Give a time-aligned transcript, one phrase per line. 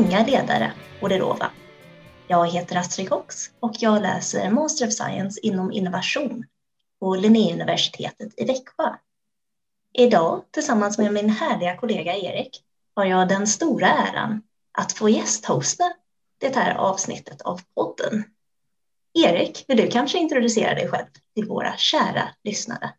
[0.00, 0.72] Unga ledare
[1.02, 1.50] Orderova.
[2.28, 6.44] Jag heter Astrid Cox och jag läser Master of Science inom innovation
[7.00, 8.94] på Linnéuniversitetet i Växjö.
[9.92, 12.62] Idag, tillsammans med min härliga kollega Erik,
[12.94, 15.92] har jag den stora äran att få gästhosta
[16.38, 18.24] det här avsnittet av podden.
[19.14, 22.92] Erik, vill du kanske introducera dig själv till våra kära lyssnare?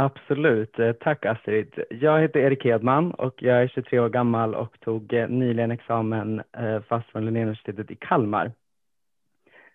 [0.00, 0.78] Absolut.
[0.78, 1.84] Eh, tack Astrid.
[1.90, 6.42] Jag heter Erik Hedman och jag är 23 år gammal och tog eh, nyligen examen
[6.56, 8.52] eh, fast från Linnéuniversitetet i Kalmar.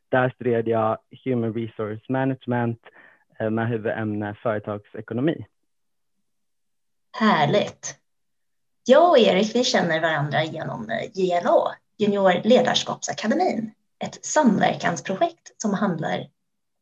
[0.10, 2.80] Där studerade jag Human Resource Management
[3.52, 5.46] med huvudämne företagsekonomi.
[7.20, 7.96] Härligt.
[8.86, 13.72] Jag och Erik vi känner varandra genom JLA, Junior Ledarskapsakademin,
[14.04, 16.28] ett samverkansprojekt som handlar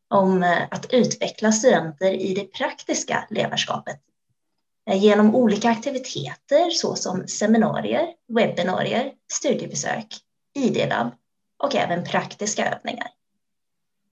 [0.08, 4.00] om eh, att utveckla studenter i det praktiska ledarskapet
[4.90, 10.06] eh, genom olika aktiviteter såsom seminarier, webbinarier, studiebesök,
[10.54, 11.10] ID-labb
[11.62, 13.06] och även praktiska övningar.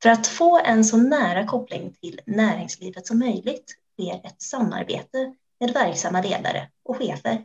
[0.02, 5.70] För att få en så nära koppling till näringslivet som möjligt sker ett samarbete med
[5.70, 7.44] verksamma ledare och chefer.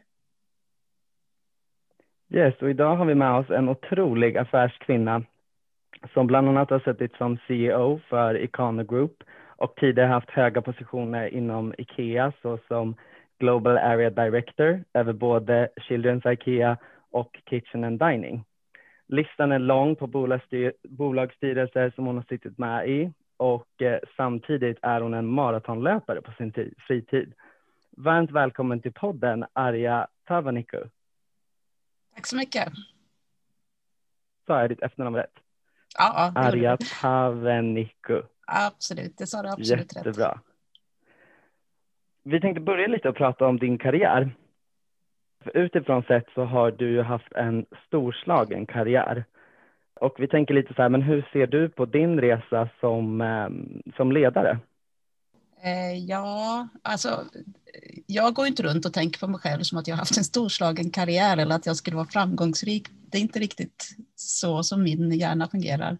[2.34, 5.24] Yes, och idag har vi med oss en otrolig affärskvinna
[6.14, 9.24] som bland annat har suttit som CEO för Icano Group
[9.58, 12.96] och tidigare haft höga positioner inom Ikea såsom
[13.40, 16.78] Global Area Director över både Children's Ikea
[17.12, 18.46] och Kitchen and Dining.
[19.08, 20.08] Listan är lång på
[20.88, 26.32] bolagsstyrelser som hon har suttit med i och eh, samtidigt är hon en maratonlöpare på
[26.32, 26.54] sin
[26.88, 27.34] fritid.
[27.92, 30.84] Varmt välkommen till podden Arja Tavaniku.
[32.16, 32.74] Tack så mycket.
[34.48, 35.47] Sa jag ditt efternamn rätt?
[35.98, 38.22] Ja, ja Arja Tavenikku.
[38.48, 40.00] Absolut, det sa du absolut Jättebra.
[40.00, 40.08] rätt.
[40.08, 40.40] Jättebra.
[42.24, 44.32] Vi tänkte börja lite och prata om din karriär.
[45.54, 49.26] Utifrån sett så har du ju haft en storslagen karriär.
[50.00, 53.50] Och vi tänker lite så här, men hur ser du på din resa som, eh,
[53.96, 54.60] som ledare?
[55.64, 57.26] Eh, ja, alltså
[58.06, 60.24] jag går inte runt och tänker på mig själv som att jag har haft en
[60.24, 62.88] storslagen karriär eller att jag skulle vara framgångsrik.
[63.12, 65.98] Det är inte riktigt så som min hjärna fungerar.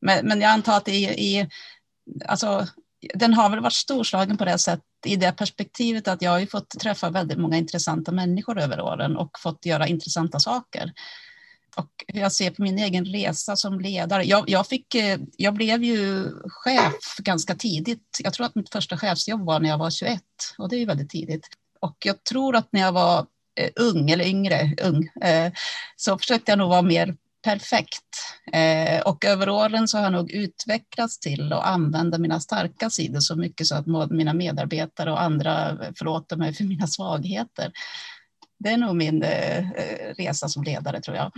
[0.00, 1.48] Men, men jag antar att i, i,
[2.26, 2.66] alltså,
[3.14, 6.70] den har väl varit storslagen på det sättet i det perspektivet att jag har fått
[6.70, 10.92] träffa väldigt många intressanta människor över åren och fått göra intressanta saker
[11.76, 14.24] och hur jag ser på min egen resa som ledare.
[14.24, 18.20] Jag, jag, fick, eh, jag blev ju chef ganska tidigt.
[18.24, 20.22] Jag tror att mitt första chefsjobb var när jag var 21
[20.58, 21.46] och det är ju väldigt tidigt.
[21.80, 23.26] Och jag tror att när jag var
[23.60, 25.52] eh, ung eller yngre, ung, eh,
[25.96, 28.04] så försökte jag nog vara mer perfekt.
[28.52, 33.20] Eh, och över åren så har jag nog utvecklats till att använda mina starka sidor
[33.20, 37.72] så mycket så att mina medarbetare och andra eh, förlåter mig för mina svagheter.
[38.58, 39.24] Det är nog min
[40.18, 41.32] resa som ledare tror jag.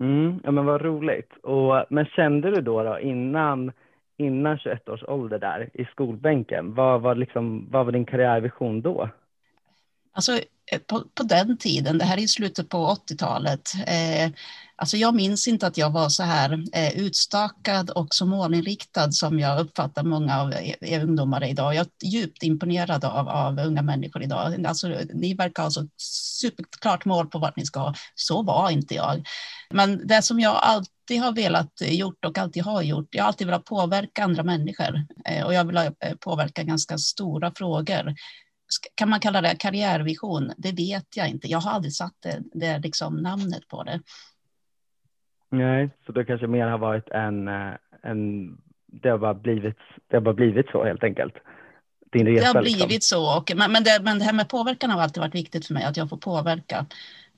[0.00, 1.32] Mm, ja men vad roligt.
[1.42, 3.72] Och, men kände du då, då innan,
[4.16, 9.08] innan 21 års ålder där i skolbänken, vad var, liksom, vad var din karriärvision då?
[10.12, 10.32] Alltså
[10.72, 14.30] Eh, på, på den tiden, det här är i slutet på 80-talet, eh,
[14.76, 19.38] Alltså jag minns inte att jag var så här eh, utstakad och så målinriktad som
[19.38, 21.74] jag uppfattar många av er ungdomar idag.
[21.74, 24.66] Jag är djupt imponerad av, av unga människor idag.
[24.66, 25.88] Alltså, ni verkar ha så
[26.40, 27.94] superklart mål på vart ni ska.
[28.14, 29.26] Så var inte jag.
[29.70, 33.46] Men det som jag alltid har velat gjort och alltid har gjort, jag har alltid
[33.46, 38.14] velat påverka andra människor eh, och jag vill eh, påverka ganska stora frågor
[38.94, 40.52] kan man kalla det karriärvision?
[40.56, 41.48] Det vet jag inte.
[41.48, 44.00] Jag har aldrig satt det, det liksom namnet på det.
[45.50, 47.72] Nej, så det kanske mer har varit en, eh,
[48.02, 48.48] en
[48.86, 49.78] det, har bara blivit,
[50.08, 51.34] det har bara blivit så helt enkelt.
[52.12, 52.76] Din resa, det har liksom.
[52.76, 53.18] blivit liksom.
[53.18, 55.74] så, och, men, men, det, men det här med påverkan har alltid varit viktigt för
[55.74, 56.86] mig, att jag får påverka.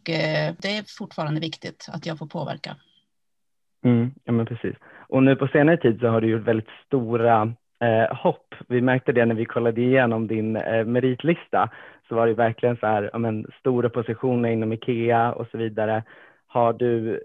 [0.00, 2.76] Och, eh, det är fortfarande viktigt att jag får påverka.
[3.84, 4.76] Mm, ja, men precis.
[5.08, 8.54] Och nu på senare tid så har du gjort väldigt stora eh, hopp.
[8.68, 11.70] Vi märkte det när vi kollade igenom din eh, meritlista
[12.08, 16.02] så var det verkligen så här, ja, men, stora positioner inom Ikea och så vidare.
[16.46, 17.22] Har du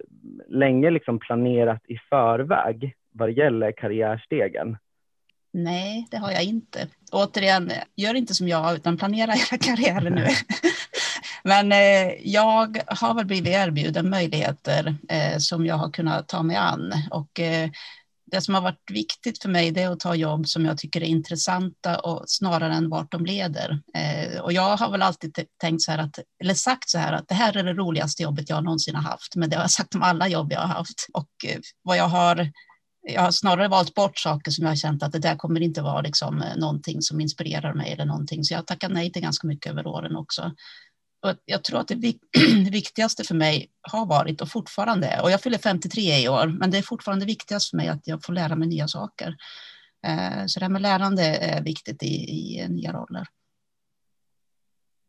[0.47, 4.77] länge liksom planerat i förväg vad det gäller karriärstegen?
[5.53, 6.87] Nej, det har jag inte.
[7.11, 10.27] Återigen, gör inte som jag utan planera era karriärer nu.
[11.43, 16.55] Men eh, jag har väl blivit erbjuden möjligheter eh, som jag har kunnat ta mig
[16.55, 17.69] an och eh,
[18.31, 21.01] det som har varit viktigt för mig det är att ta jobb som jag tycker
[21.01, 23.81] är intressanta och snarare än vart de leder.
[23.97, 27.27] Eh, och jag har väl alltid tänkt så här att, eller sagt så här att
[27.27, 29.95] det här är det roligaste jobbet jag någonsin har haft, men det har jag sagt
[29.95, 31.07] om alla jobb jag har haft.
[31.13, 32.51] Och eh, vad jag har
[33.03, 35.81] jag har snarare valt bort saker som jag har känt att det där kommer inte
[35.81, 38.43] vara liksom eh, någonting som inspirerar mig eller någonting.
[38.43, 40.51] Så jag tackar nej till ganska mycket över åren också.
[41.23, 41.87] Och jag tror att
[42.65, 46.47] det viktigaste för mig har varit och fortfarande är, och jag fyller 53 i år,
[46.47, 49.35] men det är fortfarande viktigast för mig att jag får lära mig nya saker.
[50.07, 53.25] Eh, så det här med lärande är viktigt i, i nya roller.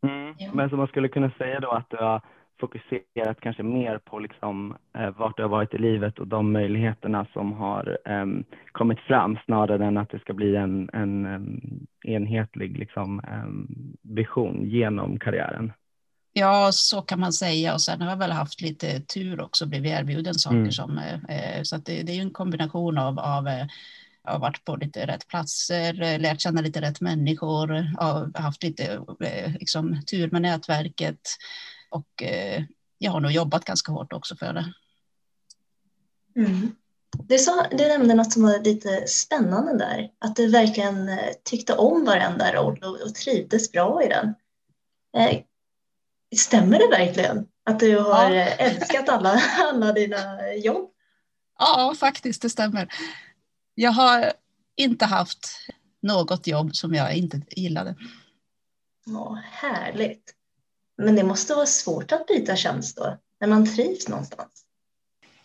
[0.07, 0.55] Mm.
[0.55, 2.21] Men så man skulle kunna säga då att du har
[2.59, 7.27] fokuserat kanske mer på liksom, eh, vart du har varit i livet och de möjligheterna
[7.33, 8.25] som har eh,
[8.71, 14.63] kommit fram snarare än att det ska bli en, en, en enhetlig liksom, eh, vision
[14.63, 15.71] genom karriären.
[16.33, 17.73] Ja, så kan man säga.
[17.73, 20.71] Och sen har jag väl haft lite tur också, blivit erbjuden saker mm.
[20.71, 20.97] som...
[21.29, 23.65] Eh, så att det, det är ju en kombination av, av eh,
[24.23, 29.05] jag har varit på lite rätt platser, lärt känna lite rätt människor, har haft lite
[29.23, 31.21] eh, liksom, tur med nätverket
[31.89, 32.63] och eh,
[32.97, 34.73] jag har nog jobbat ganska hårt också för det.
[36.35, 36.75] Mm.
[37.11, 41.73] Du, sa, du nämnde något som var lite spännande där, att du verkligen eh, tyckte
[41.73, 44.35] om varenda roll och, och trivdes bra i den.
[45.17, 45.41] Eh,
[46.35, 48.43] stämmer det verkligen att du har ja.
[48.43, 50.89] älskat alla, alla dina jobb?
[51.59, 52.93] Ja, faktiskt, det stämmer.
[53.75, 54.33] Jag har
[54.75, 55.49] inte haft
[56.01, 57.95] något jobb som jag inte gillade.
[59.05, 60.33] Ja, härligt.
[60.97, 64.65] Men det måste vara svårt att byta tjänst då, när man trivs någonstans.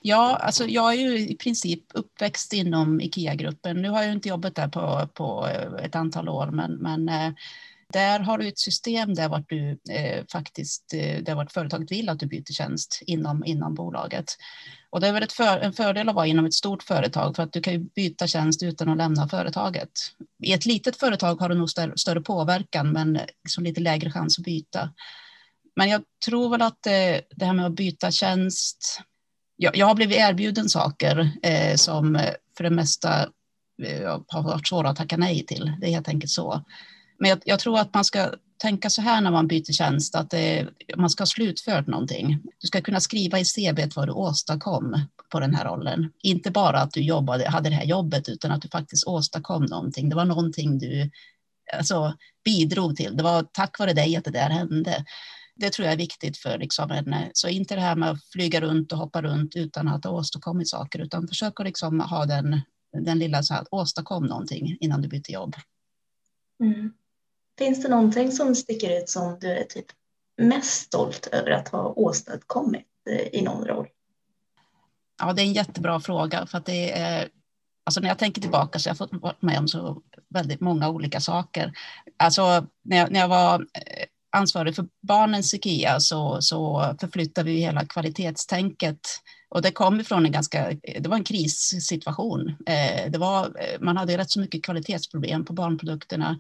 [0.00, 3.82] Ja, alltså jag är ju i princip uppväxt inom IKEA-gruppen.
[3.82, 5.46] Nu har jag inte jobbat där på, på
[5.82, 7.32] ett antal år, men, men eh,
[7.93, 12.08] där har du ett system där vart du eh, faktiskt, eh, där vart företaget vill
[12.08, 14.37] att du byter tjänst inom, inom bolaget.
[14.90, 17.43] Och det är väl ett för, en fördel att vara inom ett stort företag för
[17.43, 19.90] att du kan ju byta tjänst utan att lämna företaget.
[20.43, 24.38] I ett litet företag har du nog större, större påverkan men liksom lite lägre chans
[24.38, 24.91] att byta.
[25.76, 29.00] Men jag tror väl att det, eh, det här med att byta tjänst.
[29.56, 32.20] Jag, jag har blivit erbjuden saker eh, som
[32.56, 33.20] för det mesta
[33.82, 35.73] eh, har varit svåra att tacka nej till.
[35.81, 36.64] Det är helt enkelt så.
[37.19, 40.31] Men jag, jag tror att man ska tänka så här när man byter tjänst, att
[40.31, 42.43] det, man ska ha slutfört någonting.
[42.61, 46.12] Du ska kunna skriva i CV vad du åstadkom på den här rollen.
[46.23, 50.09] Inte bara att du jobbade, hade det här jobbet, utan att du faktiskt åstadkom någonting.
[50.09, 51.11] Det var någonting du
[51.76, 53.17] alltså, bidrog till.
[53.17, 55.05] Det var tack vare dig att det där hände.
[55.56, 58.61] Det tror jag är viktigt för liksom en, så inte det här med att flyga
[58.61, 62.61] runt och hoppa runt utan att ha åstadkommit saker, utan försök att liksom ha den,
[63.05, 65.56] den lilla så här, åstadkom någonting innan du byter jobb.
[66.65, 66.93] Mm.
[67.58, 69.87] Finns det någonting som sticker ut som du är typ
[70.38, 73.87] mest stolt över att ha åstadkommit eh, i någon roll?
[75.20, 77.28] Ja, det är en jättebra fråga för att det är
[77.87, 80.88] Alltså när jag tänker tillbaka så har jag fått vara med om så väldigt många
[80.88, 81.72] olika saker.
[82.16, 84.06] Alltså när jag, när jag var eh,
[84.37, 89.00] ansvarig för barnens IKEA så, så förflyttade vi hela kvalitetstänket
[89.49, 92.56] och det kom ifrån en ganska, eh, det var en krissituation.
[93.08, 96.38] Det var, man hade rätt så mycket kvalitetsproblem på barnprodukterna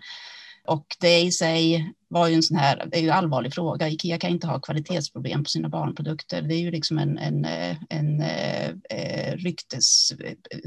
[0.68, 3.88] och det i sig var ju en sån här, det är ju en allvarlig fråga.
[3.88, 6.42] Ikea kan inte ha kvalitetsproblem på sina barnprodukter.
[6.42, 10.12] Det är ju liksom en, en, eh, en, en ryktes,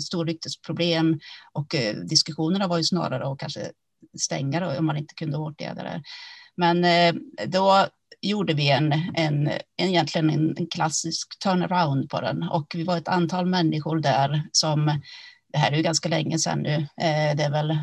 [0.02, 1.20] stor ryktesproblem
[1.54, 1.76] och
[2.10, 3.72] diskussionerna var ju snarare att kanske
[4.20, 6.04] stänga då, om man inte kunde åtgärda det.
[6.58, 6.86] Men
[7.48, 7.88] då
[8.22, 12.98] gjorde vi en, en, en egentligen en, en klassisk turnaround på den och vi var
[12.98, 15.02] ett antal människor där som,
[15.54, 16.88] det här är ju ganska länge sedan nu,
[17.36, 17.78] det är väl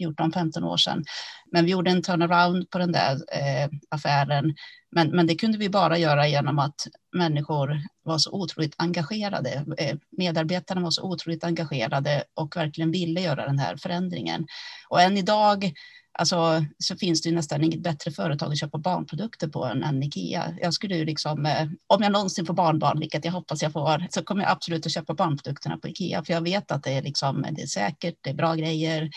[0.00, 1.04] 14-15 år sedan.
[1.52, 4.54] Men vi gjorde en turnaround på den där eh, affären.
[4.90, 6.86] Men, men det kunde vi bara göra genom att
[7.16, 9.64] människor var så otroligt engagerade.
[9.78, 14.46] Eh, medarbetarna var så otroligt engagerade och verkligen ville göra den här förändringen.
[14.88, 15.72] Och än idag
[16.18, 20.44] alltså, så finns det ju nästan inget bättre företag att köpa barnprodukter på än, Ikea.
[20.60, 24.06] Jag skulle ju liksom, eh, om jag någonsin får barnbarn, vilket jag hoppas jag får,
[24.10, 27.02] så kommer jag absolut att köpa barnprodukterna på Ikea, för jag vet att det är,
[27.02, 29.10] liksom, det är säkert, det är bra grejer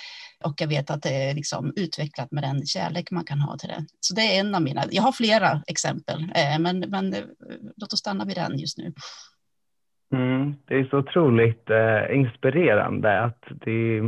[0.45, 3.69] och jag vet att det är liksom utvecklat med den kärlek man kan ha till
[3.69, 3.85] det.
[3.99, 7.23] Så det är en av mina, jag har flera exempel, eh, men, men eh,
[7.77, 8.93] låt oss stanna vid den just nu.
[10.13, 13.99] Mm, det är så otroligt eh, inspirerande att det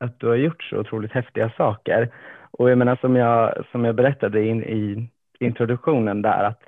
[0.00, 2.08] att du har gjort så otroligt häftiga saker.
[2.50, 5.08] Och jag menar som jag, som jag berättade in, i
[5.40, 6.62] introduktionen där att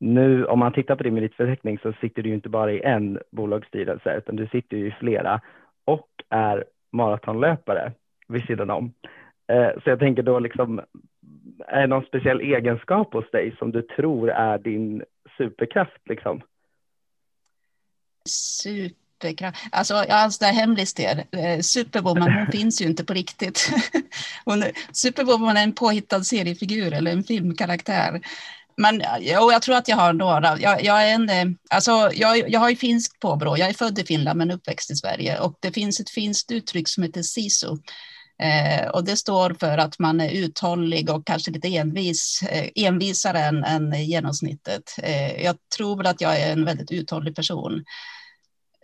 [0.00, 3.18] nu om man tittar på din meritförteckning så sitter du ju inte bara i en
[3.30, 5.40] bolagsstyrelse utan du sitter ju i flera
[5.84, 7.92] och är maratonlöpare
[8.28, 8.92] vid sidan om.
[9.46, 10.80] Eh, så jag tänker då liksom,
[11.66, 15.04] är det någon speciell egenskap hos dig som du tror är din
[15.36, 16.40] superkraft liksom?
[18.24, 18.97] Super.
[19.70, 23.70] Alltså, jag har en sån där Superwoman, hon finns ju inte på riktigt.
[24.44, 28.20] Hon, Superwoman är en påhittad seriefigur eller en filmkaraktär.
[28.76, 30.60] Men eh, jo, jag tror att jag har några.
[30.60, 33.56] Jag, jag är en, eh, alltså, jag, jag har ju finskt påbrå.
[33.58, 36.88] Jag är född i Finland men uppväxt i Sverige och det finns ett finskt uttryck
[36.88, 37.76] som heter sisu
[38.42, 43.38] Eh, och det står för att man är uthållig och kanske lite envis, eh, envisare
[43.38, 44.82] än, än genomsnittet.
[45.02, 47.84] Eh, jag tror väl att jag är en väldigt uthållig person.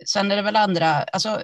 [0.05, 1.41] Sen är det väl andra, alltså,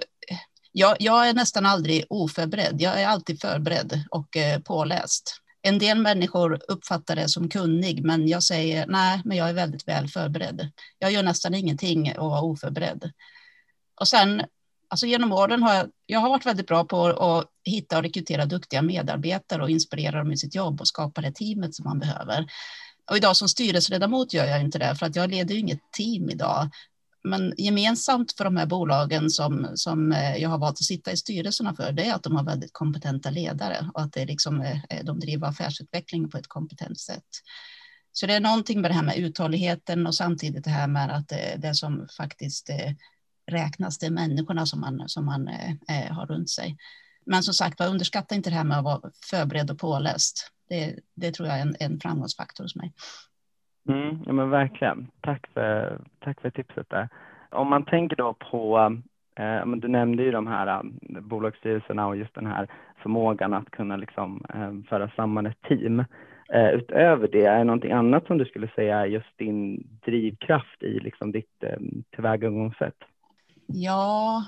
[0.72, 2.76] jag, jag är nästan aldrig oförberedd.
[2.80, 5.38] Jag är alltid förberedd och eh, påläst.
[5.62, 9.88] En del människor uppfattar det som kunnig, men jag säger nej, men jag är väldigt
[9.88, 10.70] väl förberedd.
[10.98, 13.10] Jag gör nästan ingenting och är oförberedd.
[14.00, 14.42] Och sen
[14.92, 18.46] Alltså genom åren har jag, jag har varit väldigt bra på att hitta och rekrytera
[18.46, 22.46] duktiga medarbetare och inspirera dem i sitt jobb och skapa det teamet som man behöver.
[23.10, 26.30] Och idag som styrelseledamot gör jag inte det för att jag leder ju inget team
[26.30, 26.70] idag.
[27.24, 31.16] Men gemensamt för de här bolagen som, som eh, jag har valt att sitta i
[31.16, 34.84] styrelserna för, det är att de har väldigt kompetenta ledare och att det liksom, eh,
[34.90, 37.26] eh, de driver affärsutveckling på ett kompetent sätt.
[38.12, 41.28] Så det är någonting med det här med uthålligheten och samtidigt det här med att
[41.28, 42.70] det, det som faktiskt
[43.50, 45.48] räknas, det är människorna som man, som man
[46.10, 46.76] har runt sig.
[47.26, 49.00] Men som sagt underskatta inte det här med att vara
[49.30, 50.50] förberedd och påläst.
[50.68, 52.92] Det, det tror jag är en, en framgångsfaktor hos mig.
[53.88, 55.10] Mm, ja, men verkligen.
[55.20, 57.08] Tack för, tack för tipset där.
[57.50, 58.78] Om man tänker då på,
[59.36, 62.68] eh, du nämnde ju de här eh, bolagsstyrelserna och just den här
[63.02, 66.04] förmågan att kunna liksom, eh, föra samman ett team.
[66.52, 70.82] Eh, utöver det, är det någonting annat som du skulle säga är just din drivkraft
[70.82, 71.78] i liksom, ditt eh,
[72.14, 72.98] tillvägagångssätt?
[73.66, 74.44] Ja,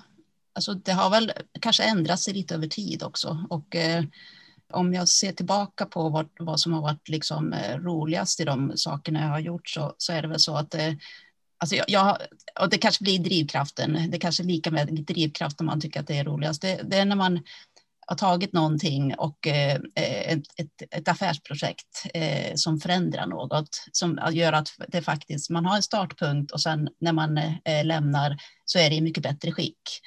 [0.55, 3.47] alltså det har väl kanske ändrat sig lite över tid också.
[3.51, 4.05] Och eh,
[4.75, 8.73] om jag ser tillbaka på vad, vad som har varit liksom, eh, roligast i de
[8.77, 10.93] sakerna jag har gjort så, så är det väl så att eh,
[11.59, 12.17] Alltså jag, jag,
[12.61, 14.11] och det kanske blir drivkraften.
[14.11, 16.63] Det kanske är lika med drivkraft om man tycker att det är roligast.
[16.63, 17.41] Det, det är när man
[18.07, 24.21] har tagit någonting och eh, eh, ett, ett, ett, affärsprojekt eh, som förändrar något som
[24.33, 28.79] gör att det faktiskt man har en startpunkt och sen när man eh, lämnar så
[28.79, 30.01] är det i mycket bättre skick.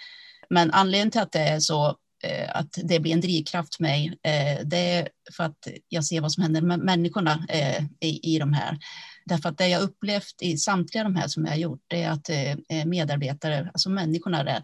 [0.50, 4.20] Men anledningen till att det är så Eh, att det blir en drivkraft för mig,
[4.24, 8.40] eh, det är för att jag ser vad som händer med människorna eh, i, i
[8.40, 8.78] de här.
[9.26, 12.12] Därför att det jag upplevt i samtliga de här som jag har gjort, det är
[12.12, 14.64] att eh, eh, medarbetare, alltså människorna där,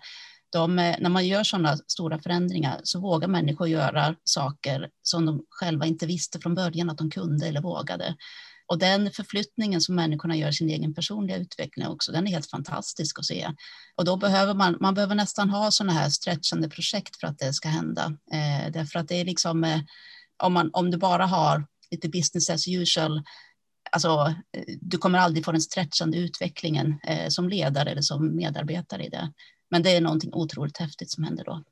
[0.52, 5.86] de, när man gör sådana stora förändringar så vågar människor göra saker som de själva
[5.86, 8.16] inte visste från början att de kunde eller vågade.
[8.74, 12.50] Och den förflyttningen som människorna gör i sin egen personliga utveckling också, den är helt
[12.50, 13.50] fantastisk att se.
[13.96, 17.54] Och då behöver man, man behöver nästan ha sådana här stretchande projekt för att det
[17.54, 18.06] ska hända.
[18.32, 19.80] Eh, därför att det är liksom, eh,
[20.44, 23.24] om, man, om du bara har lite business as usual,
[23.92, 29.06] alltså eh, du kommer aldrig få den stretchande utvecklingen eh, som ledare eller som medarbetare
[29.06, 29.34] i det.
[29.72, 31.64] Men det är någonting otroligt häftigt som händer då.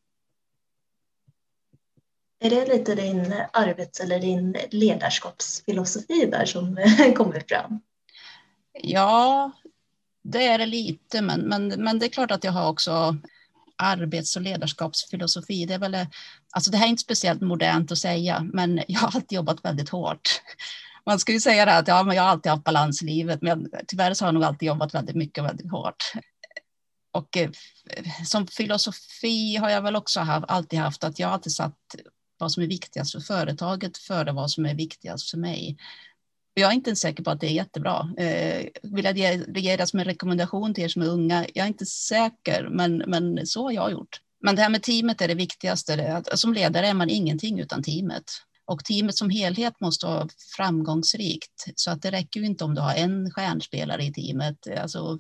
[2.43, 6.75] Är det lite din arbets eller din ledarskapsfilosofi där som
[7.17, 7.81] kommer fram?
[8.81, 9.51] Ja,
[10.23, 13.17] det är det lite, men, men, men det är klart att jag har också
[13.77, 15.65] arbets och ledarskapsfilosofi.
[15.65, 15.97] Det, är väl,
[16.51, 19.89] alltså det här är inte speciellt modernt att säga, men jag har alltid jobbat väldigt
[19.89, 20.41] hårt.
[21.05, 23.69] Man skulle säga det att ja, men jag har alltid haft balans i livet, men
[23.87, 26.13] tyvärr så har jag nog alltid jobbat väldigt mycket och väldigt hårt.
[27.11, 27.49] Och eh,
[28.25, 31.77] som filosofi har jag väl också haft, alltid haft att jag alltid satt
[32.41, 35.77] vad som är viktigast för företaget före vad som är viktigast för mig.
[36.53, 38.13] Jag är inte ens säker på att det är jättebra.
[38.17, 41.45] Eh, vill jag ge, ge det som en rekommendation till er som är unga?
[41.53, 44.21] Jag är inte säker, men, men så har jag gjort.
[44.41, 46.15] Men det här med teamet är det viktigaste.
[46.15, 48.23] Att, som ledare är man ingenting utan teamet.
[48.65, 51.65] Och teamet som helhet måste vara framgångsrikt.
[51.75, 54.57] Så att det räcker ju inte om du har en stjärnspelare i teamet.
[54.81, 55.19] Alltså,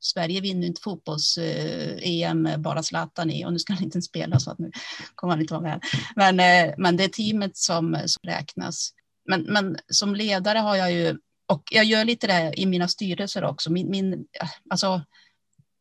[0.00, 4.50] Sverige vinner inte fotbolls-EM eh, bara Zlatan i och nu ska han inte spela så
[4.50, 4.70] att nu
[5.14, 5.80] kommer han inte vara med.
[6.16, 8.90] Men, eh, men det är teamet som, som räknas.
[9.28, 13.44] Men, men som ledare har jag ju, och jag gör lite det i mina styrelser
[13.44, 13.72] också.
[13.72, 14.24] Min, min,
[14.70, 15.02] alltså,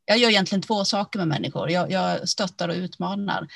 [0.06, 1.72] jag gör egentligen två saker med människor.
[1.72, 3.48] Jag, jag stöttar och utmanar.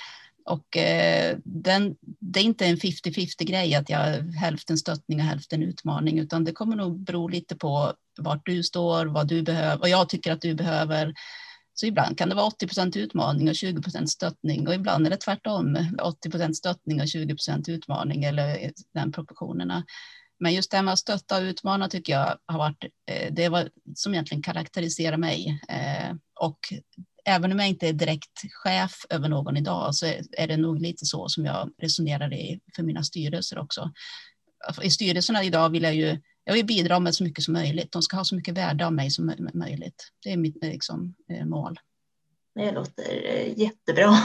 [0.46, 5.64] Och eh, den, det är inte en 50-50 grej att jag hälften stöttning och hälften
[5.64, 9.90] utmaning, utan det kommer nog bero lite på vart du står, vad du behöver, vad
[9.90, 11.14] jag tycker att du behöver.
[11.74, 15.10] Så ibland kan det vara 80 procent utmaning och 20 procent stöttning och ibland är
[15.10, 19.84] det tvärtom, 80 procent stöttning och 20 procent utmaning eller eh, den proportionerna.
[20.40, 23.50] Men just det här med att stötta och utmana tycker jag har varit eh, det
[23.50, 25.62] var som egentligen karaktäriserar mig.
[25.70, 26.60] Eh, och
[27.26, 31.06] även om jag inte är direkt chef över någon idag så är det nog lite
[31.06, 33.92] så som jag resonerar i för mina styrelser också.
[34.82, 37.92] I styrelserna idag vill jag ju jag vill bidra med så mycket som möjligt.
[37.92, 40.12] De ska ha så mycket värde av mig som möjligt.
[40.24, 41.80] Det är mitt liksom, eh, mål.
[42.56, 44.14] Det låter eh, jättebra.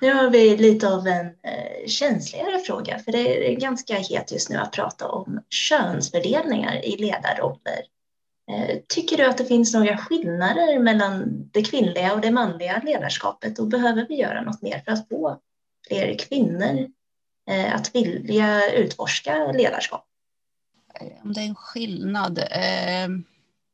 [0.00, 4.50] Nu har vi lite av en eh, känsligare fråga, för det är ganska het just
[4.50, 7.80] nu att prata om könsfördelningar i ledarroller.
[8.48, 13.58] Eh, tycker du att det finns några skillnader mellan det kvinnliga och det manliga ledarskapet
[13.58, 15.40] och behöver vi göra något mer för att få
[15.88, 16.88] fler kvinnor
[17.50, 20.04] eh, att vilja utforska ledarskap?
[21.00, 22.38] Eh, om det är en skillnad?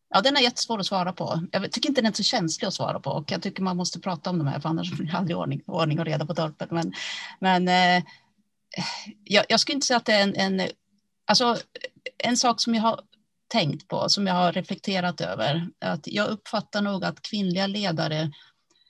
[0.08, 1.42] Ja, den är jättesvår att svara på.
[1.52, 4.00] Jag tycker inte den är så känslig att svara på och jag tycker man måste
[4.00, 6.70] prata om de här för annars blir det aldrig ordning, ordning och reda på torpet.
[6.70, 6.92] Men,
[7.40, 7.66] men
[9.24, 10.68] jag, jag, skulle inte säga att det är en, en,
[11.26, 11.56] alltså,
[12.18, 13.00] en sak som jag har
[13.54, 15.68] tänkt på, som jag har reflekterat över.
[15.80, 18.32] Att jag uppfattar nog att kvinnliga ledare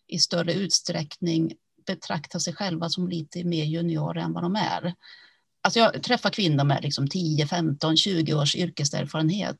[0.09, 1.52] i större utsträckning
[1.87, 4.94] betraktar sig själva som lite mer juniorer än vad de är.
[5.62, 9.56] Alltså jag träffar kvinnor med liksom 10, 15, 20 års yrkeserfarenhet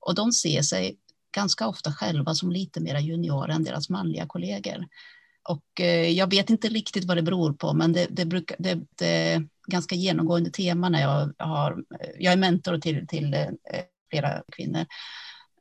[0.00, 0.96] och de ser sig
[1.34, 4.86] ganska ofta själva som lite mer juniorer än deras manliga kollegor.
[5.48, 8.80] Och eh, jag vet inte riktigt vad det beror på, men det, det, brukar, det,
[8.98, 11.84] det är ganska genomgående tema när jag har,
[12.18, 13.48] jag är mentor till, till eh,
[14.10, 14.86] flera kvinnor.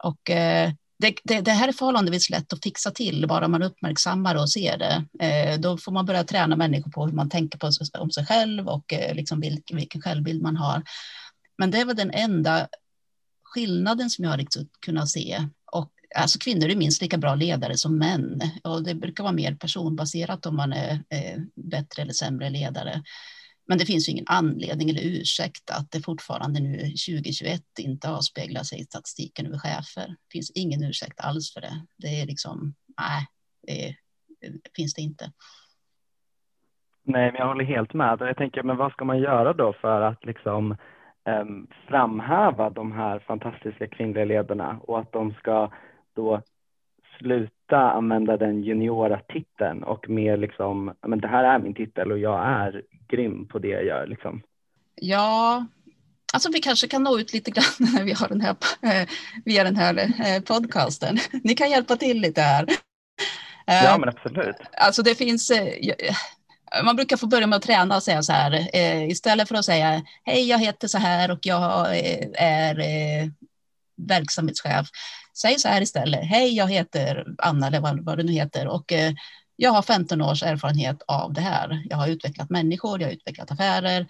[0.04, 4.36] Och eh, det, det, det, här är förhållandevis lätt att fixa till, bara man uppmärksammar
[4.36, 5.26] och ser det.
[5.26, 8.68] Eh, då får man börja träna människor på hur man tänker på, om sig själv
[8.68, 10.84] och eh, liksom vilken, vilken självbild man har.
[11.58, 12.68] Men det var den enda
[13.44, 14.46] skillnaden som jag har
[14.86, 15.48] kunnat se.
[15.72, 19.56] Och, alltså kvinnor är minst lika bra ledare som män och det brukar vara mer
[19.56, 23.04] personbaserat om man är eh, bättre eller sämre ledare.
[23.70, 28.64] Men det finns ju ingen anledning eller ursäkt att det fortfarande nu 2021 inte avspeglar
[28.64, 30.08] sig i statistiken över chefer.
[30.08, 31.86] Det finns ingen ursäkt alls för det.
[31.98, 33.28] Det är liksom, nej,
[33.68, 33.96] det,
[34.64, 35.26] det finns det inte.
[37.04, 38.18] Nej, men jag håller helt med.
[38.20, 40.72] Jag tänker, men vad ska man göra då för att liksom
[41.28, 41.46] eh,
[41.88, 45.72] framhäva de här fantastiska kvinnliga ledarna och att de ska
[46.16, 46.42] då
[47.20, 52.20] sluta använda den juniora titeln och mer liksom, men det här är min titel och
[52.20, 54.42] jag är grym på det jag gör liksom.
[54.96, 55.66] Ja,
[56.34, 59.08] alltså vi kanske kan nå ut lite grann när vi har den här, eh,
[59.46, 61.18] via den här eh, podcasten.
[61.44, 62.66] Ni kan hjälpa till lite här.
[63.66, 64.56] Ja, men absolut.
[64.72, 65.52] Alltså det finns,
[66.84, 68.76] man brukar få börja med att träna och säga så här,
[69.12, 71.98] istället för att säga hej, jag heter så här och jag
[72.36, 72.76] är
[74.08, 74.88] verksamhetschef,
[75.42, 76.26] Säg så här istället.
[76.26, 79.14] Hej, jag heter Anna eller vad, vad du nu heter och eh,
[79.62, 81.84] jag har 15 års erfarenhet av det här.
[81.90, 84.08] Jag har utvecklat människor, jag har utvecklat affärer.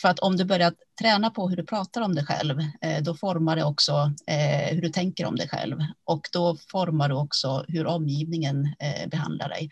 [0.00, 3.14] För att om du börjar träna på hur du pratar om dig själv, eh, då
[3.14, 7.64] formar det också eh, hur du tänker om dig själv och då formar du också
[7.68, 9.70] hur omgivningen eh, behandlar dig.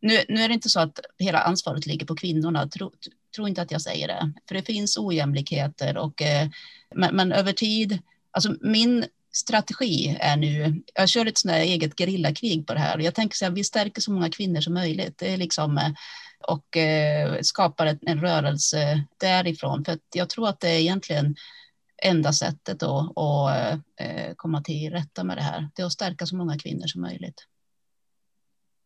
[0.00, 2.68] Nu, nu, är det inte så att hela ansvaret ligger på kvinnorna.
[2.68, 2.92] Tro,
[3.36, 6.22] tro inte att jag säger det, för det finns ojämlikheter och
[6.94, 7.98] men, men över tid,
[8.32, 12.98] alltså min strategi är nu, jag kör ett sånt eget gerillakrig på det här.
[12.98, 15.18] Jag tänker så här, vi stärker så många kvinnor som möjligt.
[15.18, 15.90] Det är liksom, eh,
[16.48, 19.84] och eh, skapar en, rörelse därifrån.
[19.84, 21.34] För jag tror att det är egentligen
[22.02, 23.80] enda sättet att, att
[24.36, 25.68] komma till rätta med det här.
[25.74, 27.46] Det är att stärka så många kvinnor som möjligt.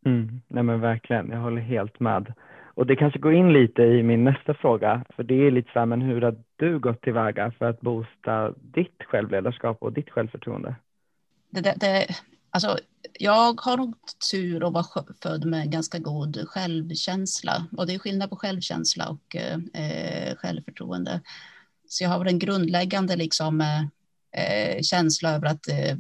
[0.07, 2.35] Mm, nej men verkligen, jag håller helt med.
[2.75, 5.79] Och det kanske går in lite i min nästa fråga, för det är lite så
[5.79, 10.77] här, men hur har du gått tillväga för att boosta ditt självledarskap och ditt självförtroende?
[11.51, 12.07] Det, det, det,
[12.51, 12.79] alltså,
[13.19, 13.95] jag har nog
[14.33, 19.37] tur att vara född med ganska god självkänsla och det är skillnad på självkänsla och
[19.37, 21.21] eh, självförtroende.
[21.89, 23.61] Så jag har en grundläggande liksom,
[24.37, 25.97] eh, känsla över att eh,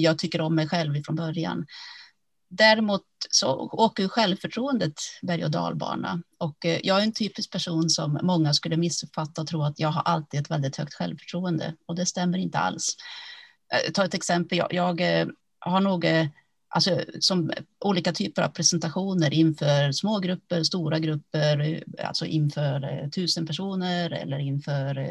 [0.00, 1.66] jag tycker om mig själv från början.
[2.54, 8.18] Däremot så åker självförtroendet berg och dalbana och eh, jag är en typisk person som
[8.22, 12.06] många skulle missuppfatta och tro att jag har alltid ett väldigt högt självförtroende och det
[12.06, 12.96] stämmer inte alls.
[13.72, 15.26] Eh, ta ett exempel, jag, jag eh,
[15.58, 16.06] har nog
[16.68, 17.52] alltså, som
[17.84, 25.08] olika typer av presentationer inför små grupper, stora grupper, alltså inför tusen personer eller inför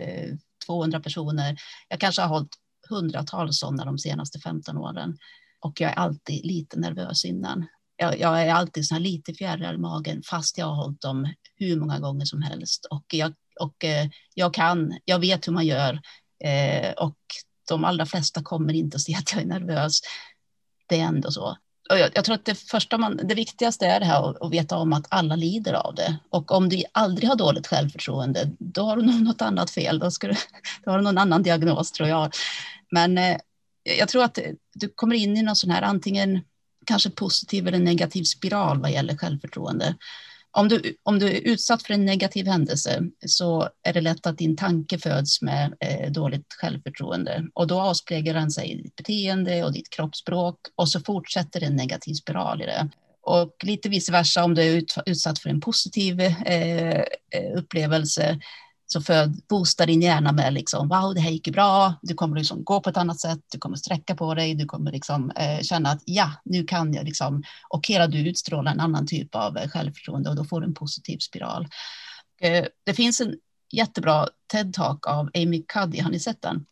[0.66, 1.58] 200 personer.
[1.90, 2.56] Jag kanske har hållit
[2.90, 5.18] hundratals sådana de senaste 15 åren
[5.62, 7.68] och jag är alltid lite nervös innan.
[7.96, 11.34] Jag, jag är alltid så här lite fjärilar i magen fast jag har hållit dem
[11.56, 15.66] hur många gånger som helst och jag, och, eh, jag kan, jag vet hur man
[15.66, 16.02] gör
[16.44, 17.18] eh, och
[17.68, 20.00] de allra flesta kommer inte att se att jag är nervös.
[20.88, 21.58] Det är ändå så.
[21.90, 24.52] Och jag, jag tror att det, första man, det viktigaste är det här att, att
[24.52, 26.18] veta om att alla lider av det.
[26.30, 30.00] Och om du aldrig har dåligt självförtroende, då har du nog något annat fel.
[30.00, 30.34] Då, ska du,
[30.86, 32.34] då har du någon annan diagnos tror jag.
[32.92, 33.38] Men eh,
[33.84, 34.40] jag tror att
[34.74, 36.40] du kommer in i någon sån här antingen
[36.86, 39.96] kanske positiv eller negativ spiral vad gäller självförtroende.
[40.54, 44.38] Om du, om du är utsatt för en negativ händelse så är det lätt att
[44.38, 49.64] din tanke föds med eh, dåligt självförtroende och då avspeglar den sig i ditt beteende
[49.64, 52.90] och ditt kroppsspråk och så fortsätter en negativ spiral i det.
[53.22, 57.04] Och lite vice versa om du är ut, utsatt för en positiv eh, eh
[57.56, 58.40] upplevelse
[58.94, 62.14] så för att boosta din hjärna med liksom, wow, det här gick ju bra, du
[62.14, 65.32] kommer liksom gå på ett annat sätt, du kommer sträcka på dig, du kommer liksom,
[65.32, 69.36] eh, känna att ja, nu kan jag liksom, och hela du utstrålar en annan typ
[69.36, 71.68] av eh, självförtroende och då får du en positiv spiral.
[72.42, 73.36] Eh, det finns en
[73.72, 76.66] jättebra TED-talk av Amy Cuddy, har ni sett den?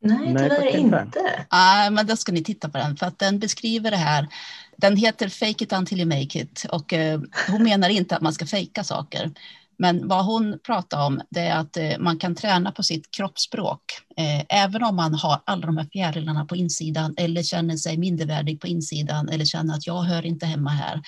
[0.00, 1.46] Nej, tyvärr inte.
[1.52, 4.28] Nej, men då ska ni titta på den för att den beskriver det här.
[4.76, 8.32] Den heter Fake it until you make it och eh, hon menar inte att man
[8.32, 9.30] ska fejka saker.
[9.78, 13.82] Men vad hon pratar om det är att eh, man kan träna på sitt kroppsspråk.
[14.16, 18.60] Eh, även om man har alla de här fjärilarna på insidan eller känner sig mindervärdig
[18.60, 21.02] på insidan eller känner att jag hör inte hemma här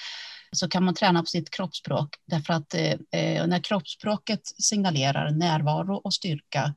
[0.53, 6.15] så kan man träna på sitt kroppsspråk därför att eh, när kroppsspråket signalerar närvaro och
[6.15, 6.75] styrka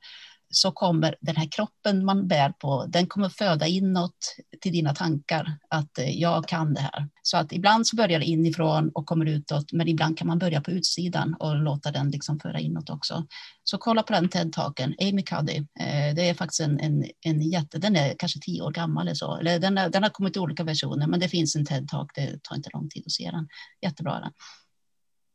[0.55, 5.57] så kommer den här kroppen man bär på, den kommer föda inåt till dina tankar
[5.69, 7.09] att eh, jag kan det här.
[7.21, 10.61] Så att ibland så börjar det inifrån och kommer utåt, men ibland kan man börja
[10.61, 13.25] på utsidan och låta den liksom föra inåt också.
[13.63, 15.57] Så kolla på den TED-talken, Amy Cuddy.
[15.57, 19.15] Eh, det är faktiskt en, en, en jätte, den är kanske tio år gammal eller
[19.15, 22.07] så, eller den, är, den har kommit i olika versioner, men det finns en TED-talk,
[22.15, 23.47] det tar inte lång tid att se den.
[23.81, 24.31] Jättebra den.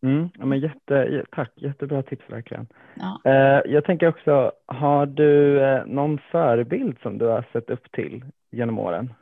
[0.02, 2.66] Mm, ja, men jätte, tack, jättebra tips verkligen.
[2.94, 3.20] Ja.
[3.24, 8.24] Eh, jag tänker också, har du eh, någon förebild som du har sett upp till
[8.50, 9.14] genom åren?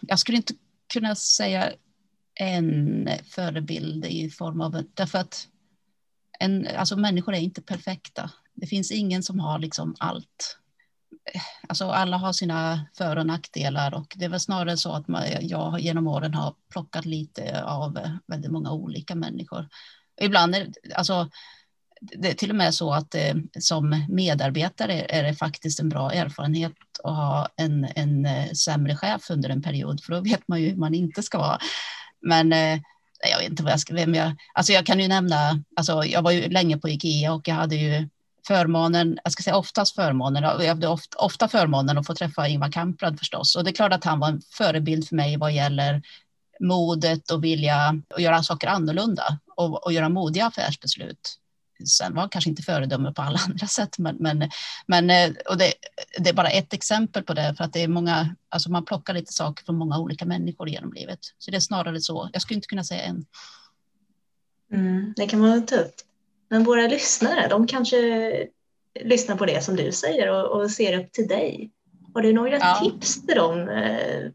[0.00, 0.54] Jag skulle inte
[0.92, 1.64] kunna säga
[2.40, 5.48] en förebild i form av, därför att
[6.40, 8.30] en, alltså människor är inte perfekta.
[8.54, 10.58] Det finns ingen som har liksom allt.
[11.68, 15.22] Alltså alla har sina för och nackdelar och det är väl snarare så att man,
[15.40, 19.68] jag genom åren har plockat lite av väldigt många olika människor.
[20.20, 21.30] Ibland är det, alltså,
[22.00, 26.12] det är till och med så att eh, som medarbetare är det faktiskt en bra
[26.12, 26.72] erfarenhet
[27.04, 30.68] att ha en, en eh, sämre chef under en period, för då vet man ju
[30.68, 31.58] hur man inte ska vara.
[32.20, 32.80] Men eh,
[33.30, 36.22] jag vet inte vad jag ska, vem jag, alltså jag kan ju nämna, alltså jag
[36.22, 38.08] var ju länge på Ikea och jag hade ju
[38.46, 42.72] förmånen, jag ska säga oftast förmånen, jag hade ofta, ofta förmånen att få träffa Ingvar
[42.72, 43.56] Kamprad förstås.
[43.56, 46.02] Och det är klart att han var en förebild för mig vad gäller
[46.60, 51.38] modet och vilja att göra saker annorlunda och, och göra modiga affärsbeslut.
[51.88, 54.50] Sen var han kanske inte föredöme på alla andra sätt, men, men,
[54.86, 55.72] men eh, och det,
[56.18, 59.14] det, är bara ett exempel på det, för att det är många, alltså man plockar
[59.14, 61.18] lite saker från många olika människor genom livet.
[61.38, 62.30] Så det är snarare så.
[62.32, 63.26] Jag skulle inte kunna säga en.
[64.72, 66.04] Mm, det kan vara tufft.
[66.48, 67.96] Men våra lyssnare, de kanske
[69.00, 71.70] lyssnar på det som du säger och, och ser upp till dig.
[72.14, 72.80] Har du några ja.
[72.82, 74.30] tips till dem eh,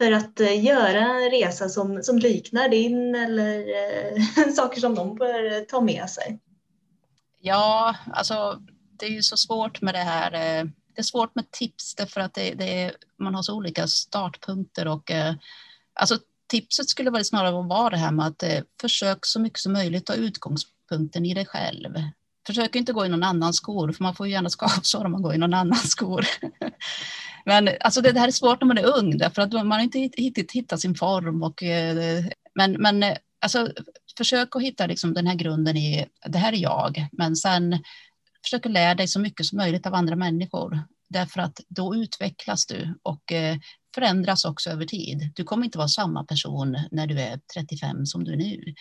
[0.00, 5.14] för att eh, göra en resa som, som liknar din eller eh, saker som de
[5.14, 6.40] bör ta med sig?
[7.40, 8.62] Ja, alltså
[8.98, 10.32] det är ju så svårt med det här.
[10.32, 13.86] Eh, det är svårt med tips därför att det, det är, man har så olika
[13.86, 15.34] startpunkter och eh,
[15.92, 19.72] alltså tipset skulle väl snarare vara det här med att eh, försök så mycket som
[19.72, 21.94] möjligt ta utgångspunkten i dig själv.
[22.50, 25.22] Försök inte gå i någon annans skor, för man får ju gärna skavsår om man
[25.22, 26.26] går i någon annans skor.
[27.44, 29.80] Men alltså det, det här är svårt när man är ung, därför att man har
[29.80, 31.42] inte hittat, hittat sin form.
[31.42, 33.68] Och, eh, men men eh, alltså,
[34.18, 37.78] försök att hitta liksom den här grunden i, det här är jag, men sen
[38.44, 40.82] försök att lära dig så mycket som möjligt av andra människor.
[41.08, 43.56] Därför att då utvecklas du och eh,
[43.94, 45.32] förändras också över tid.
[45.34, 48.74] Du kommer inte vara samma person när du är 35 som du är nu.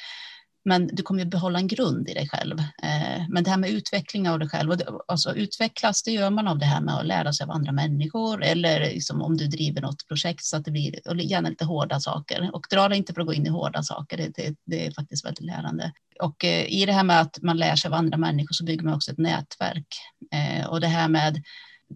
[0.66, 2.60] Men du kommer ju behålla en grund i dig själv.
[2.60, 4.72] Eh, men det här med utveckling av dig själv,
[5.08, 8.44] alltså utvecklas det gör man av det här med att lära sig av andra människor
[8.44, 12.00] eller liksom om du driver något projekt så att det blir och gärna lite hårda
[12.00, 12.50] saker.
[12.54, 14.92] Och dra dig inte för att gå in i hårda saker, det, det, det är
[14.92, 15.92] faktiskt väldigt lärande.
[16.24, 18.86] Och eh, i det här med att man lär sig av andra människor så bygger
[18.86, 19.88] man också ett nätverk.
[20.34, 21.44] Eh, och det här med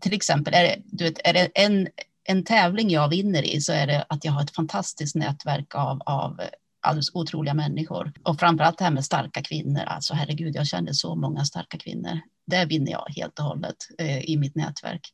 [0.01, 1.87] till exempel, är det, du vet, är det en,
[2.23, 6.01] en tävling jag vinner i så är det att jag har ett fantastiskt nätverk av,
[6.05, 6.41] av
[6.83, 8.13] alldeles otroliga människor.
[8.23, 9.83] Och framförallt det här med starka kvinnor.
[9.83, 12.19] Alltså herregud, jag kände så många starka kvinnor.
[12.47, 15.11] Det vinner jag helt och hållet eh, i mitt nätverk.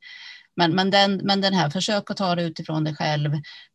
[0.55, 3.32] Men, men, den, men den här, försök att ta det utifrån dig själv.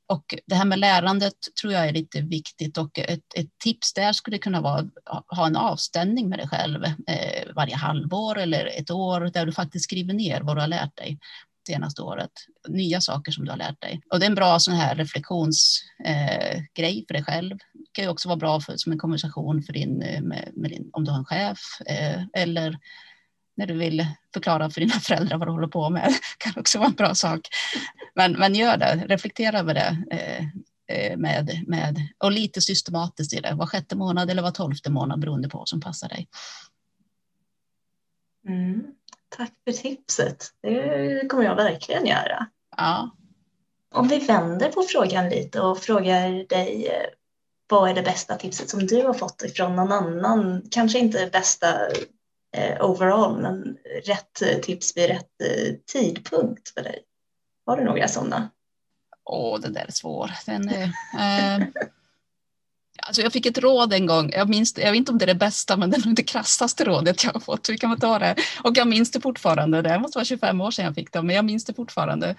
[0.09, 4.13] Och det här med lärandet tror jag är lite viktigt och ett, ett tips där
[4.13, 8.91] skulle kunna vara att ha en avstämning med dig själv eh, varje halvår eller ett
[8.91, 11.19] år där du faktiskt skriver ner vad du har lärt dig
[11.67, 12.31] senaste året.
[12.69, 14.01] Nya saker som du har lärt dig.
[14.11, 17.59] Och det är en bra sån här reflektionsgrej eh, för dig själv.
[17.73, 20.71] Det kan ju också vara bra för, som en konversation för din, eh, med, med
[20.71, 22.79] din, om du har en chef eh, eller
[23.57, 26.09] när du vill förklara för dina föräldrar vad du håller på med.
[26.09, 27.41] Det kan också vara en bra sak.
[28.15, 30.05] Men, men gör det, reflektera över det.
[30.11, 30.45] Eh,
[30.97, 35.21] eh, med, med, och lite systematiskt i det, var sjätte månad eller var tolfte månad
[35.21, 36.29] beroende på vad som passar dig.
[38.49, 38.83] Mm.
[39.37, 40.47] Tack för tipset.
[40.63, 42.47] Det kommer jag verkligen göra.
[42.77, 43.11] Ja.
[43.95, 47.07] Om vi vänder på frågan lite och frågar dig eh,
[47.69, 50.63] vad är det bästa tipset som du har fått ifrån någon annan?
[50.71, 51.89] Kanske inte bästa
[52.57, 55.31] eh, overall, men rätt tips vid rätt
[55.93, 57.03] tidpunkt för dig?
[57.67, 58.51] Har du några sådana?
[59.25, 60.47] Åh, det där är svårt.
[60.47, 60.89] Den, eh,
[63.15, 65.27] alltså jag fick ett råd en gång, jag, minns, jag vet inte om det är
[65.27, 67.69] det bästa, men det är nog det krassaste rådet jag har fått.
[67.69, 68.37] Hur kan ta det.
[68.65, 71.37] Och jag minns det fortfarande, det måste vara 25 år sedan jag fick det, men
[71.37, 72.37] jag minns det fortfarande.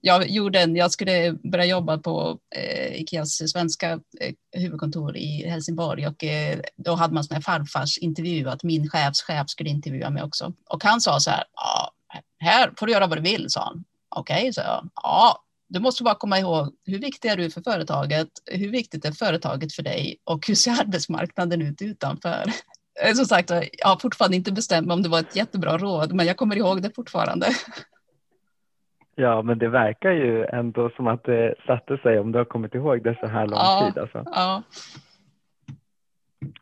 [0.00, 6.06] Jag, gjorde en, jag skulle börja jobba på eh, Ikeas svenska eh, huvudkontor i Helsingborg
[6.06, 10.10] och eh, då hade man sån här farfars intervju, att min chefs chef skulle intervjua
[10.10, 10.52] mig också.
[10.70, 11.90] Och han sa så här, ah,
[12.38, 13.84] här får du göra vad du vill, sa han.
[14.08, 14.90] Okej, okay, så jag.
[14.94, 18.28] Ja, du måste bara komma ihåg hur viktig är du för företaget?
[18.50, 20.16] Hur viktigt är företaget för dig?
[20.24, 22.44] Och hur ser arbetsmarknaden ut utanför?
[23.02, 26.12] Eh, som sagt, jag har fortfarande inte bestämt mig om det var ett jättebra råd,
[26.12, 27.46] men jag kommer ihåg det fortfarande.
[29.16, 32.74] Ja, men det verkar ju ändå som att det satte sig om du har kommit
[32.74, 34.02] ihåg det så här lång ja, tid.
[34.02, 34.22] Alltså.
[34.26, 34.62] Ja.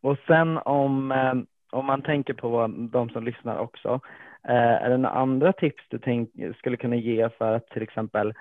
[0.01, 1.35] Och sen om, eh,
[1.71, 4.01] om man tänker på de som lyssnar också,
[4.49, 8.35] eh, är det några andra tips du tänk, skulle kunna ge för att till exempel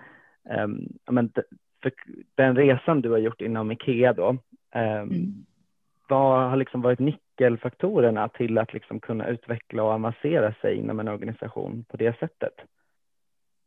[1.12, 1.32] men,
[1.82, 1.92] för
[2.36, 4.40] den resan du har gjort inom Ikea då, um,
[4.74, 5.46] mm.
[6.10, 11.08] vad har liksom varit nyckelfaktorerna till att liksom kunna utveckla och avancera sig inom en
[11.08, 12.54] organisation på det sättet?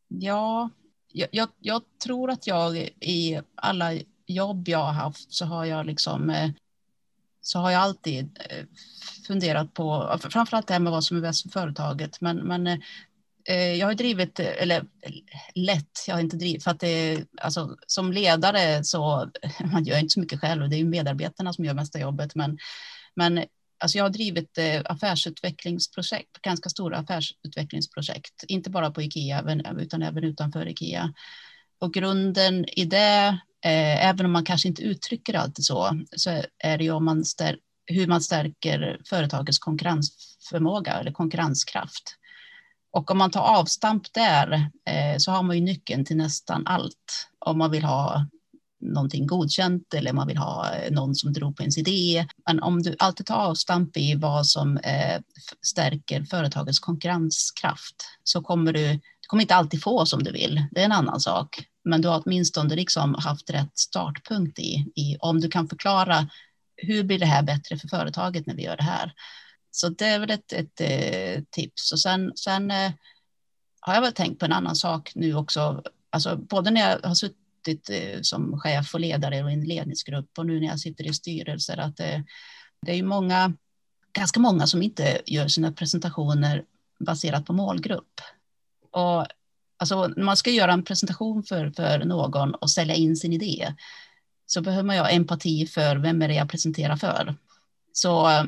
[0.09, 0.71] Ja,
[1.13, 3.91] jag, jag, jag tror att jag i alla
[4.27, 6.51] jobb jag har haft så har jag liksom eh,
[7.41, 8.67] så har jag alltid eh,
[9.27, 12.79] funderat på, framförallt det här med vad som är bäst för företaget, men, men Eh,
[13.49, 14.85] Eh, jag har drivit, eh, eller
[15.55, 19.31] lätt, jag har inte drivit, för att det alltså som ledare så,
[19.73, 22.59] man gör inte så mycket själv, det är ju medarbetarna som gör mesta jobbet, men,
[23.17, 23.45] men
[23.79, 30.25] alltså jag har drivit eh, affärsutvecklingsprojekt, ganska stora affärsutvecklingsprojekt, inte bara på Ikea, utan även
[30.25, 31.13] utanför Ikea.
[31.79, 36.43] Och grunden i det, eh, även om man kanske inte uttrycker det alltid så, så
[36.59, 42.17] är det ju om man stär, hur man stärker företagets konkurrensförmåga eller konkurrenskraft.
[42.95, 44.53] Och om man tar avstamp där
[44.87, 47.29] eh, så har man ju nyckeln till nästan allt.
[47.39, 48.27] Om man vill ha
[48.81, 52.27] någonting godkänt eller man vill ha eh, någon som tror på ens idé.
[52.47, 55.21] Men om du alltid tar avstamp i vad som eh,
[55.67, 60.67] stärker företagets konkurrenskraft så kommer du, du kommer inte alltid få som du vill.
[60.71, 61.67] Det är en annan sak.
[61.85, 66.29] Men du har åtminstone liksom haft rätt startpunkt i, i om du kan förklara
[66.77, 69.13] hur blir det här bättre för företaget när vi gör det här?
[69.75, 71.93] Så det är väl ett, ett, ett tips.
[71.93, 72.93] Och sen, sen eh,
[73.81, 75.83] har jag väl tänkt på en annan sak nu också.
[76.11, 80.39] Alltså både när jag har suttit eh, som chef och ledare och i en ledningsgrupp
[80.39, 82.25] och nu när jag sitter i styrelser att det,
[82.83, 83.53] det är ju många,
[84.13, 86.65] ganska många som inte gör sina presentationer
[86.99, 88.21] baserat på målgrupp.
[88.91, 89.27] Och
[89.77, 93.75] alltså, när man ska göra en presentation för, för någon och sälja in sin idé
[94.47, 97.35] så behöver man ju ha empati för vem är det jag presenterar för.
[97.93, 98.45] Så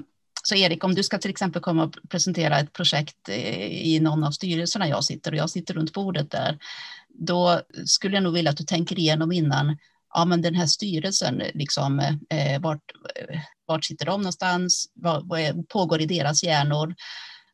[0.48, 4.24] så Erik, om du ska till exempel komma och presentera ett projekt eh, i någon
[4.24, 6.58] av styrelserna jag sitter och jag sitter runt bordet där,
[7.08, 9.78] då skulle jag nog vilja att du tänker igenom innan,
[10.14, 15.40] ja men den här styrelsen, liksom, eh, vart, eh, vart sitter de någonstans, vad, vad
[15.40, 16.94] är, pågår i deras hjärnor?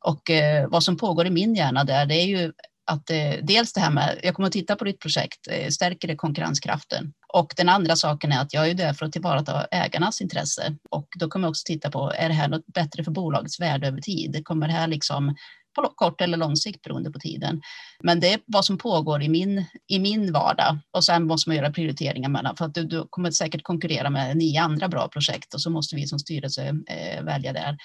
[0.00, 2.52] Och eh, vad som pågår i min hjärna där, det är ju
[2.90, 6.08] att eh, dels det här med, jag kommer att titta på ditt projekt, eh, stärker
[6.08, 7.12] det konkurrenskraften?
[7.32, 11.08] Och den andra saken är att jag är där för att tillvarata ägarnas intresse och
[11.18, 14.00] då kommer jag också titta på, är det här något bättre för bolagets värde över
[14.00, 14.40] tid?
[14.44, 15.34] Kommer det här liksom
[15.74, 17.62] på kort eller lång sikt beroende på tiden.
[18.02, 21.56] Men det är vad som pågår i min, i min vardag och sen måste man
[21.56, 25.54] göra prioriteringar mellan för att du, du kommer säkert konkurrera med nio andra bra projekt
[25.54, 27.76] och så måste vi som styrelse eh, välja där.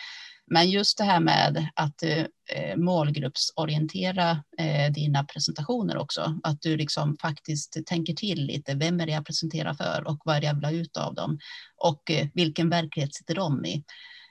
[0.52, 7.18] Men just det här med att eh, målgruppsorientera eh, dina presentationer också, att du liksom
[7.22, 8.76] faktiskt tänker till lite.
[8.76, 11.16] Vem är det jag presenterar för och vad är det jag vill ha ut av
[11.16, 11.40] dem?
[11.78, 13.84] Och eh, vilken verklighet sitter de i?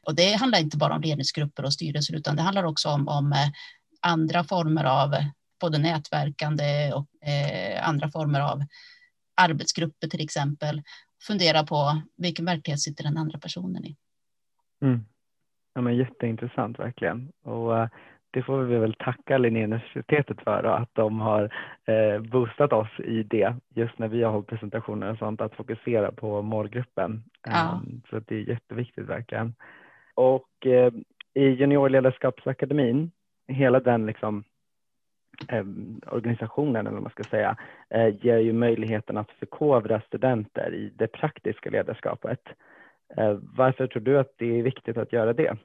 [0.02, 3.32] Och det handlar inte bara om ledningsgrupper och styrelser, utan det handlar också om, om
[3.32, 3.48] eh,
[4.00, 5.14] andra former av
[5.60, 8.62] både nätverkande och eh, andra former av
[9.36, 10.82] arbetsgrupper till exempel.
[11.26, 13.96] Fundera på vilken verklighet sitter den andra personen i.
[14.82, 15.04] Mm.
[15.76, 17.32] Ja, men jätteintressant verkligen.
[17.42, 17.86] Och uh,
[18.30, 21.42] det får vi väl tacka Linnéuniversitetet för då, att de har
[21.88, 26.12] uh, boostat oss i det just när vi har hållit presentationer och sånt att fokusera
[26.12, 27.22] på målgruppen.
[27.46, 27.80] Ja.
[27.82, 29.54] Um, så det är jätteviktigt verkligen.
[30.14, 30.90] Och uh,
[31.34, 33.10] i Juniorledarskapsakademin,
[33.48, 34.44] hela den liksom
[35.52, 37.56] um, organisationen eller vad man ska säga,
[38.20, 42.40] ger ju möjligheten att förkovra studenter i det praktiska ledarskapet.
[43.16, 45.56] Eh, varför tror du att det är viktigt att göra det?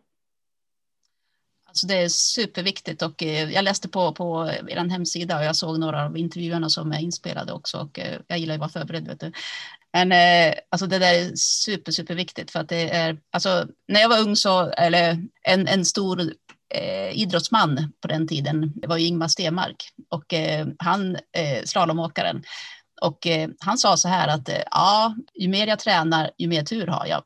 [1.67, 5.79] Alltså det är superviktigt och eh, jag läste på, på er hemsida och jag såg
[5.79, 9.07] några av intervjuerna som är inspelade också och eh, jag gillar att vara förberedd.
[9.07, 9.31] Vet du.
[9.93, 10.11] Men
[10.69, 14.35] alltså det där är super, superviktigt för att det är, alltså när jag var ung
[14.35, 16.21] så, eller en, en stor
[16.73, 18.73] eh, idrottsman på den tiden.
[18.75, 22.43] Det var ju Ingmar Stenmark och eh, han eh, slalomåkaren.
[23.01, 26.87] Och eh, han sa så här att ja, ju mer jag tränar, ju mer tur
[26.87, 27.23] har jag.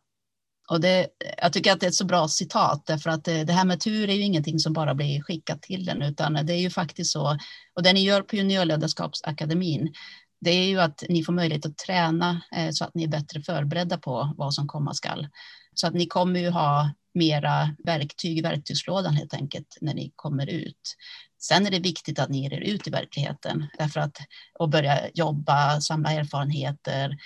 [0.71, 1.07] Och det,
[1.41, 3.79] jag tycker att det är ett så bra citat därför att det, det här med
[3.79, 7.11] tur är ju ingenting som bara blir skickat till en utan det är ju faktiskt
[7.11, 7.37] så.
[7.75, 9.93] Och det ni gör på Juniorledarskapsakademin
[10.41, 13.41] det är ju att ni får möjlighet att träna eh, så att ni är bättre
[13.41, 15.27] förberedda på vad som komma skall.
[15.73, 20.49] Så att ni kommer ju ha mera verktyg i verktygslådan helt enkelt när ni kommer
[20.49, 20.95] ut.
[21.41, 24.17] Sen är det viktigt att ni ger er ut i verkligheten därför att
[24.59, 27.17] och börja jobba, samla erfarenheter.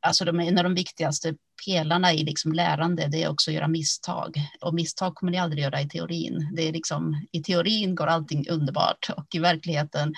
[0.00, 1.34] Alltså de, en av de viktigaste
[1.66, 5.62] pelarna i liksom lärande det är också att göra misstag och misstag kommer ni aldrig
[5.62, 6.50] göra i teorin.
[6.56, 10.14] Det är liksom, I teorin går allting underbart och i verkligheten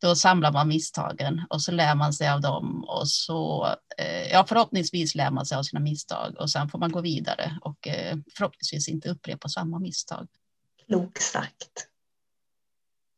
[0.00, 3.66] då samlar man misstagen och så lär man sig av dem och så
[3.98, 7.58] eh, ja, förhoppningsvis lär man sig av sina misstag och sen får man gå vidare
[7.60, 10.28] och eh, förhoppningsvis inte upprepa samma misstag.
[10.86, 11.88] Klokt sagt.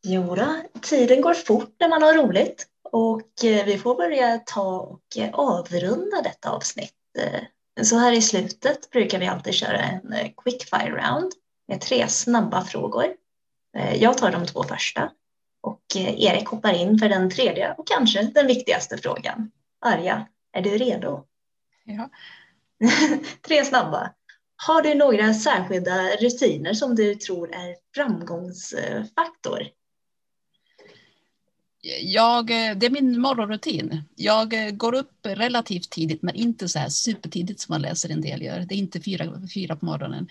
[0.03, 5.01] Jodå, tiden går fort när man har roligt och eh, vi får börja ta och
[5.33, 6.95] avrunda detta avsnitt.
[7.83, 11.33] Så här i slutet brukar vi alltid köra en quickfire round
[11.69, 13.07] med tre snabba frågor.
[13.95, 15.11] Jag tar de två första
[15.61, 19.51] och eh, Erik hoppar in för den tredje och kanske den viktigaste frågan.
[19.81, 21.25] Arja, är du redo?
[21.85, 22.11] Ja.
[23.47, 24.11] Tre snabba.
[24.67, 29.69] Har du några särskilda rutiner som du tror är framgångsfaktor?
[32.03, 34.03] Jag, eh, det är min morgonrutin.
[34.17, 38.21] Jag eh, går upp relativt tidigt, men inte så här supertidigt som man läser en
[38.21, 38.61] del gör.
[38.61, 40.29] Det är inte fyra, fyra på morgonen.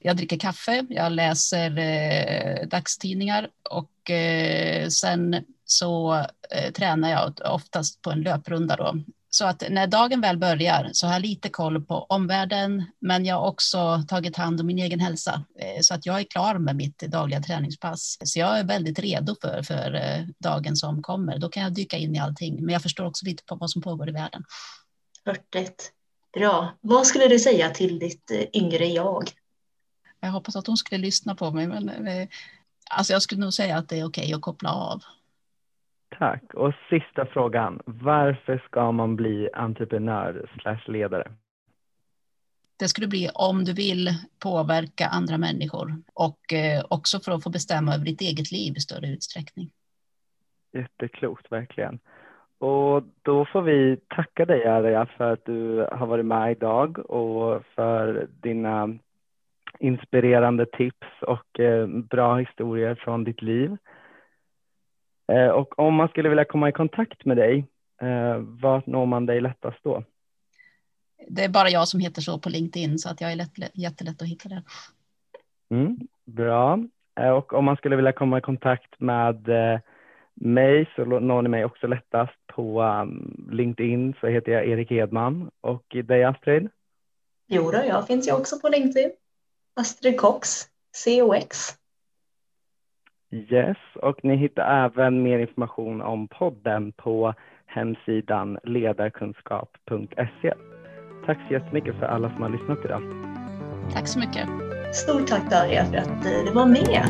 [0.00, 6.14] Jag dricker kaffe, jag läser eh, dagstidningar och eh, sen så
[6.50, 8.94] eh, tränar jag oftast på en löprunda då.
[9.30, 13.34] Så att när dagen väl börjar så har jag lite koll på omvärlden, men jag
[13.34, 16.76] har också tagit hand om min egen hälsa eh, så att jag är klar med
[16.76, 18.18] mitt dagliga träningspass.
[18.24, 21.38] Så jag är väldigt redo för, för eh, dagen som kommer.
[21.38, 23.82] Då kan jag dyka in i allting, men jag förstår också lite på vad som
[23.82, 24.44] pågår i världen.
[25.24, 25.92] Hörtigt.
[26.32, 26.72] Bra.
[26.80, 29.30] Vad skulle du säga till ditt eh, yngre jag?
[30.20, 32.00] Jag hoppas att hon skulle lyssna på mig, men
[32.90, 35.02] alltså jag skulle nog säga att det är okej okay att koppla av.
[36.08, 36.54] Tack.
[36.54, 37.80] Och sista frågan.
[37.84, 41.32] Varför ska man bli entreprenör slash ledare?
[42.78, 44.08] Det skulle bli om du vill
[44.42, 48.80] påverka andra människor och eh, också för att få bestämma över ditt eget liv i
[48.80, 49.70] större utsträckning.
[50.72, 51.98] Jätteklokt, verkligen.
[52.58, 57.64] Och då får vi tacka dig Arja för att du har varit med idag och
[57.74, 58.98] för dina
[59.78, 63.76] inspirerande tips och eh, bra historier från ditt liv.
[65.32, 67.66] Eh, och om man skulle vilja komma i kontakt med dig,
[68.00, 70.04] eh, vart når man dig lättast då?
[71.28, 74.22] Det är bara jag som heter så på LinkedIn så att jag är lätt, jättelätt
[74.22, 74.62] att hitta där.
[75.70, 76.78] Mm, bra.
[77.20, 79.48] Eh, och om man skulle vilja komma i kontakt med
[80.34, 85.50] mig så når ni mig också lättast på um, LinkedIn så heter jag Erik Edman
[85.60, 86.68] och dig Astrid?
[87.46, 89.10] Jo då, jag finns ju också på LinkedIn.
[89.74, 90.68] Astrid Cox,
[91.04, 91.78] COX.
[93.30, 97.34] Yes, och ni hittar även mer information om podden på
[97.66, 100.54] hemsidan ledarkunskap.se.
[101.26, 103.02] Tack så jättemycket för alla som har lyssnat idag.
[103.92, 104.48] Tack så mycket.
[104.94, 107.06] Stort tack Darja för att du var med.